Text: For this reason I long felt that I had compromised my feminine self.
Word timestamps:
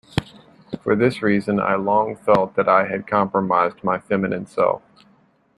For 0.81 0.95
this 0.95 1.21
reason 1.21 1.59
I 1.59 1.75
long 1.75 2.15
felt 2.15 2.55
that 2.55 2.67
I 2.67 2.87
had 2.87 3.05
compromised 3.05 3.83
my 3.83 3.99
feminine 3.99 4.47
self. 4.47 4.81